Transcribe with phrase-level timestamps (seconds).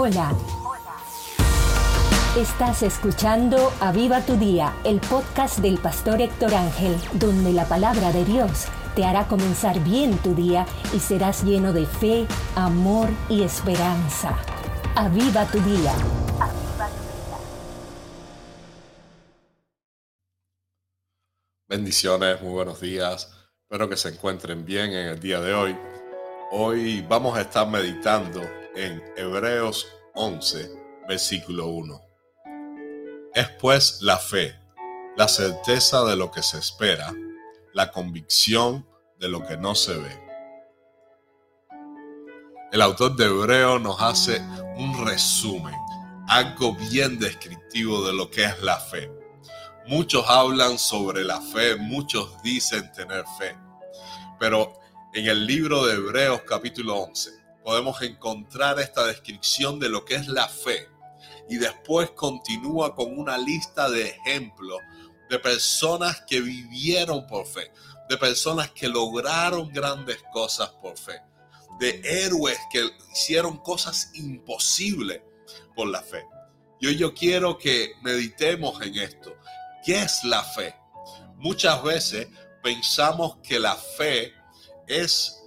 [0.00, 0.32] Hola.
[2.36, 8.24] Estás escuchando Aviva tu Día, el podcast del pastor Héctor Ángel, donde la palabra de
[8.24, 14.38] Dios te hará comenzar bien tu día y serás lleno de fe, amor y esperanza.
[14.94, 15.92] Aviva tu Día.
[21.66, 23.34] Bendiciones, muy buenos días.
[23.62, 25.76] Espero que se encuentren bien en el día de hoy.
[26.52, 28.40] Hoy vamos a estar meditando
[28.78, 30.70] en Hebreos 11,
[31.08, 32.00] versículo 1.
[33.34, 34.54] Es pues la fe,
[35.16, 37.12] la certeza de lo que se espera,
[37.74, 38.86] la convicción
[39.18, 40.28] de lo que no se ve.
[42.70, 44.40] El autor de Hebreo nos hace
[44.76, 45.74] un resumen,
[46.28, 49.10] algo bien descriptivo de lo que es la fe.
[49.88, 53.56] Muchos hablan sobre la fe, muchos dicen tener fe,
[54.38, 54.78] pero
[55.14, 60.26] en el libro de Hebreos capítulo 11 podemos encontrar esta descripción de lo que es
[60.26, 60.88] la fe
[61.50, 64.78] y después continúa con una lista de ejemplos
[65.28, 67.70] de personas que vivieron por fe,
[68.08, 71.20] de personas que lograron grandes cosas por fe,
[71.78, 75.20] de héroes que hicieron cosas imposibles
[75.76, 76.24] por la fe.
[76.80, 79.36] Y hoy yo quiero que meditemos en esto.
[79.84, 80.74] ¿Qué es la fe?
[81.36, 82.28] Muchas veces
[82.62, 84.32] pensamos que la fe
[84.86, 85.37] es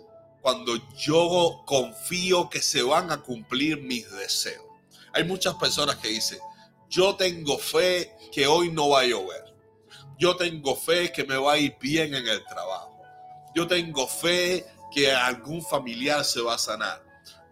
[0.42, 4.66] cuando yo confío que se van a cumplir mis deseos.
[5.14, 6.39] Hay muchas personas que dicen,
[6.89, 9.53] yo tengo fe que hoy no va a llover.
[10.17, 13.02] Yo tengo fe que me va a ir bien en el trabajo.
[13.56, 17.03] Yo tengo fe que algún familiar se va a sanar.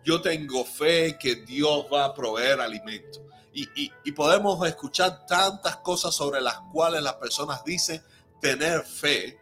[0.04, 3.26] Yo tengo fe que Dios va a proveer alimento.
[3.54, 8.02] Y, y podemos escuchar tantas cosas sobre las cuales las personas dicen
[8.40, 9.38] tener fe,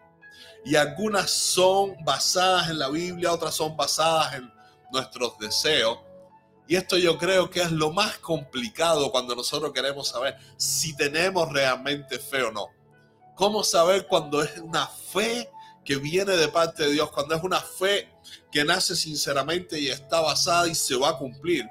[0.66, 4.52] y algunas son basadas en la Biblia, otras son basadas en
[4.92, 6.00] nuestros deseos.
[6.68, 11.52] Y esto yo creo que es lo más complicado cuando nosotros queremos saber si tenemos
[11.52, 12.68] realmente fe o no.
[13.36, 15.50] ¿Cómo saber cuando es una fe
[15.86, 18.12] que viene de parte de Dios, cuando es una fe
[18.52, 21.66] que nace sinceramente y está basada y se va a cumplir?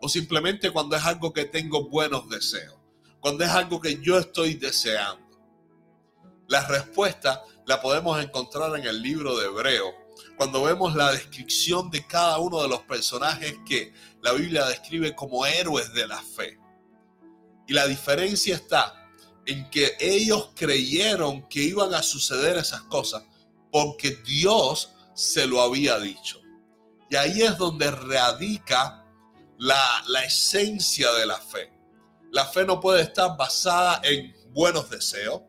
[0.00, 2.76] O simplemente cuando es algo que tengo buenos deseos,
[3.20, 5.28] cuando es algo que yo estoy deseando.
[6.48, 9.94] La respuesta la podemos encontrar en el libro de Hebreo,
[10.36, 15.46] cuando vemos la descripción de cada uno de los personajes que la Biblia describe como
[15.46, 16.58] héroes de la fe.
[17.68, 19.08] Y la diferencia está
[19.46, 23.22] en que ellos creyeron que iban a suceder esas cosas
[23.70, 26.40] porque Dios se lo había dicho.
[27.08, 29.06] Y ahí es donde radica
[29.58, 31.72] la, la esencia de la fe.
[32.32, 35.42] La fe no puede estar basada en buenos deseos,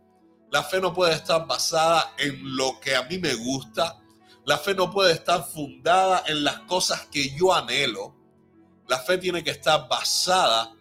[0.51, 3.97] la fe no puede estar basada en lo que a mí me gusta.
[4.45, 8.13] La fe no puede estar fundada en las cosas que yo anhelo.
[8.89, 10.73] La fe tiene que estar basada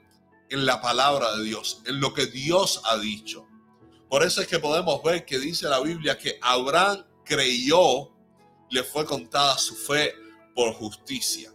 [0.48, 3.46] en la palabra de Dios, en lo que Dios ha dicho.
[4.08, 8.10] Por eso es que podemos ver que dice la Biblia que Abraham creyó,
[8.70, 10.14] le fue contada su fe
[10.52, 11.52] por justicia.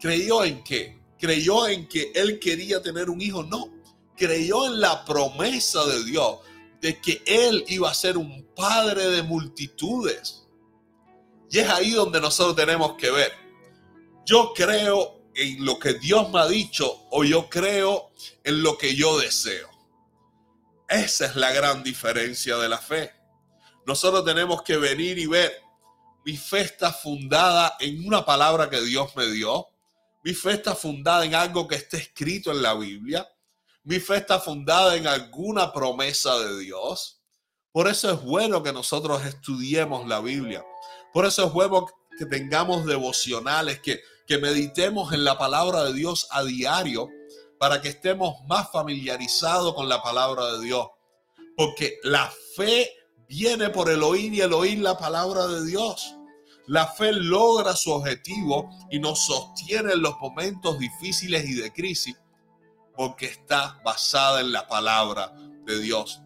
[0.00, 1.02] ¿Creyó en qué?
[1.18, 3.42] ¿Creyó en que él quería tener un hijo?
[3.42, 3.68] No.
[4.16, 6.38] Creyó en la promesa de Dios
[6.86, 10.46] de que él iba a ser un padre de multitudes.
[11.50, 13.32] Y es ahí donde nosotros tenemos que ver.
[14.24, 18.12] Yo creo en lo que Dios me ha dicho o yo creo
[18.44, 19.68] en lo que yo deseo.
[20.88, 23.12] Esa es la gran diferencia de la fe.
[23.84, 25.60] Nosotros tenemos que venir y ver,
[26.24, 29.66] mi fe está fundada en una palabra que Dios me dio.
[30.22, 33.28] Mi fe está fundada en algo que está escrito en la Biblia.
[33.86, 37.20] Mi fe está fundada en alguna promesa de Dios.
[37.70, 40.66] Por eso es bueno que nosotros estudiemos la Biblia.
[41.12, 41.86] Por eso es bueno
[42.18, 47.08] que tengamos devocionales, que, que meditemos en la palabra de Dios a diario
[47.60, 50.88] para que estemos más familiarizados con la palabra de Dios.
[51.56, 52.90] Porque la fe
[53.28, 56.12] viene por el oír y el oír la palabra de Dios.
[56.66, 62.16] La fe logra su objetivo y nos sostiene en los momentos difíciles y de crisis
[62.96, 65.32] porque está basada en la palabra
[65.64, 66.20] de Dios.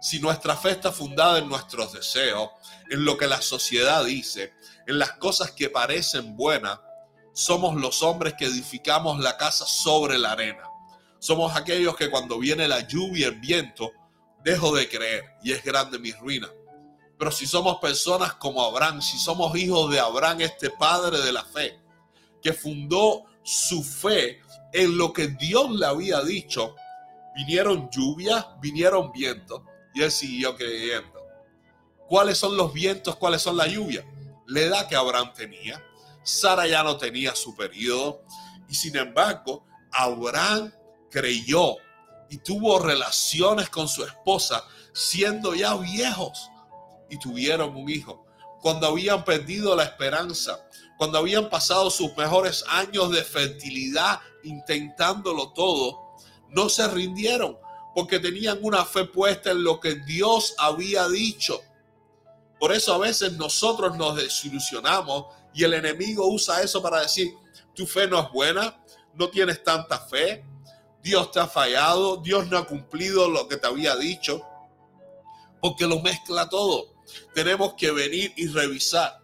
[0.00, 2.50] Si nuestra fe está fundada en nuestros deseos,
[2.90, 4.52] en lo que la sociedad dice,
[4.86, 6.78] en las cosas que parecen buenas,
[7.32, 10.62] somos los hombres que edificamos la casa sobre la arena.
[11.18, 13.92] Somos aquellos que cuando viene la lluvia el viento,
[14.44, 16.48] dejo de creer y es grande mi ruina.
[17.18, 21.44] Pero si somos personas como Abraham, si somos hijos de Abraham, este padre de la
[21.44, 21.80] fe,
[22.42, 24.40] que fundó su fe
[24.72, 26.74] en lo que Dios le había dicho,
[27.36, 29.62] vinieron lluvias, vinieron vientos,
[29.94, 31.24] y él siguió creyendo.
[32.08, 33.14] ¿Cuáles son los vientos?
[33.16, 34.04] ¿Cuáles son las lluvias?
[34.46, 35.80] La edad que Abraham tenía.
[36.24, 38.22] Sara ya no tenía su periodo.
[38.68, 40.72] Y sin embargo, Abraham
[41.10, 41.76] creyó
[42.28, 46.50] y tuvo relaciones con su esposa siendo ya viejos
[47.08, 48.25] y tuvieron un hijo.
[48.66, 50.58] Cuando habían perdido la esperanza,
[50.98, 56.16] cuando habían pasado sus mejores años de fertilidad intentándolo todo,
[56.48, 57.56] no se rindieron
[57.94, 61.62] porque tenían una fe puesta en lo que Dios había dicho.
[62.58, 67.36] Por eso a veces nosotros nos desilusionamos y el enemigo usa eso para decir,
[67.72, 68.82] tu fe no es buena,
[69.14, 70.44] no tienes tanta fe,
[71.04, 74.42] Dios te ha fallado, Dios no ha cumplido lo que te había dicho,
[75.60, 76.95] porque lo mezcla todo.
[77.34, 79.20] Tenemos que venir y revisar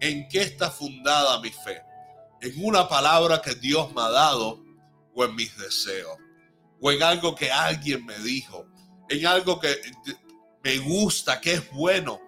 [0.00, 1.82] en qué está fundada mi fe,
[2.40, 4.62] en una palabra que Dios me ha dado
[5.14, 6.16] o en mis deseos,
[6.80, 8.66] o en algo que alguien me dijo,
[9.08, 9.80] en algo que
[10.62, 12.20] me gusta, que es bueno.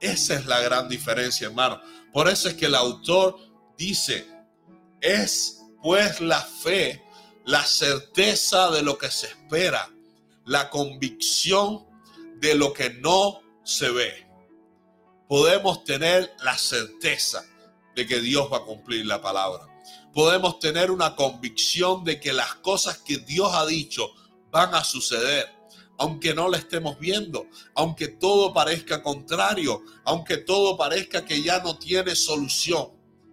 [0.00, 1.80] Esa es la gran diferencia, hermano.
[2.12, 3.36] Por eso es que el autor
[3.76, 4.26] dice,
[5.00, 7.04] es pues la fe
[7.48, 9.90] la certeza de lo que se espera,
[10.44, 11.86] la convicción
[12.40, 14.26] de lo que no se ve.
[15.28, 17.44] Podemos tener la certeza
[17.94, 19.66] de que Dios va a cumplir la palabra.
[20.14, 24.10] Podemos tener una convicción de que las cosas que Dios ha dicho
[24.50, 25.48] van a suceder,
[25.98, 31.78] aunque no la estemos viendo, aunque todo parezca contrario, aunque todo parezca que ya no
[31.78, 32.88] tiene solución.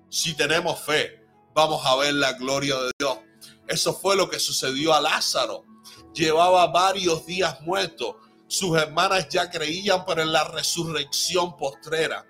[0.10, 1.24] Si tenemos fe,
[1.54, 3.20] vamos a ver la gloria de Dios
[3.68, 5.66] eso fue lo que sucedió a Lázaro.
[6.14, 8.20] Llevaba varios días muerto.
[8.48, 12.26] Sus hermanas ya creían en la resurrección postrera.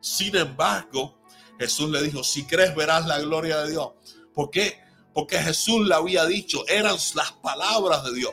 [0.00, 1.18] Sin embargo,
[1.58, 3.90] Jesús le dijo, si crees verás la gloria de Dios.
[4.32, 4.80] ¿Por qué?
[5.12, 8.32] Porque Jesús le había dicho, eran las palabras de Dios,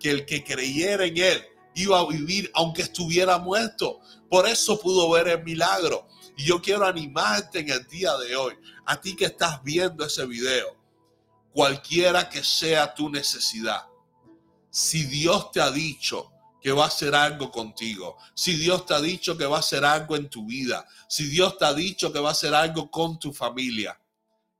[0.00, 1.44] que el que creyera en él
[1.74, 4.00] iba a vivir aunque estuviera muerto.
[4.28, 6.08] Por eso pudo ver el milagro.
[6.36, 10.26] Y yo quiero animarte en el día de hoy, a ti que estás viendo ese
[10.26, 10.76] video,
[11.52, 13.86] cualquiera que sea tu necesidad.
[14.68, 16.30] Si Dios te ha dicho
[16.66, 19.84] que va a hacer algo contigo, si Dios te ha dicho que va a hacer
[19.84, 23.20] algo en tu vida, si Dios te ha dicho que va a hacer algo con
[23.20, 23.96] tu familia,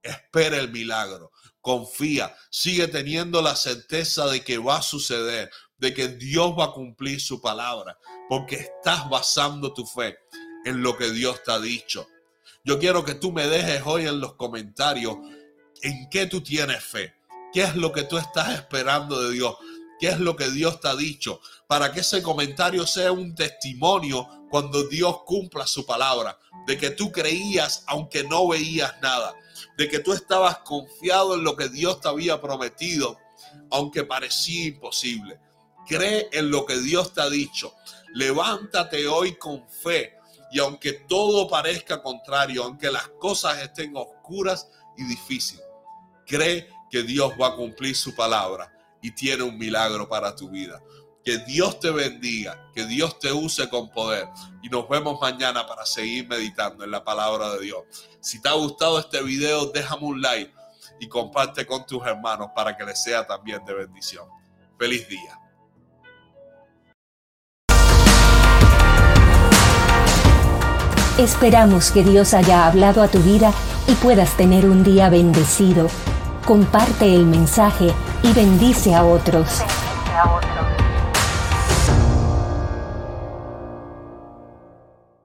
[0.01, 6.07] espera el milagro, confía, sigue teniendo la certeza de que va a suceder, de que
[6.07, 7.99] Dios va a cumplir su palabra,
[8.29, 10.17] porque estás basando tu fe
[10.65, 12.07] en lo que Dios te ha dicho.
[12.63, 15.17] Yo quiero que tú me dejes hoy en los comentarios
[15.83, 17.17] en qué tú tienes fe,
[17.53, 19.57] qué es lo que tú estás esperando de Dios,
[19.99, 24.29] qué es lo que Dios te ha dicho, para que ese comentario sea un testimonio
[24.51, 29.35] cuando Dios cumpla su palabra, de que tú creías aunque no veías nada,
[29.77, 33.19] de que tú estabas confiado en lo que Dios te había prometido,
[33.71, 35.41] aunque parecía imposible.
[35.87, 37.73] Cree en lo que Dios te ha dicho.
[38.13, 40.15] Levántate hoy con fe
[40.51, 45.65] y aunque todo parezca contrario, aunque las cosas estén oscuras y difíciles,
[46.27, 50.83] Cree que Dios va a cumplir su palabra y tiene un milagro para tu vida.
[51.25, 54.29] Que Dios te bendiga, que Dios te use con poder.
[54.63, 57.83] Y nos vemos mañana para seguir meditando en la palabra de Dios.
[58.21, 60.53] Si te ha gustado este video, déjame un like
[61.01, 64.29] y comparte con tus hermanos para que les sea también de bendición.
[64.79, 65.41] Feliz día.
[71.19, 73.53] Esperamos que Dios haya hablado a tu vida
[73.89, 75.89] y puedas tener un día bendecido
[76.47, 79.63] comparte el mensaje y bendice a otros.